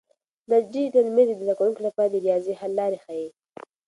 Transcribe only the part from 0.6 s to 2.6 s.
ډیجیټل مېز د زده کونکو لپاره د ریاضي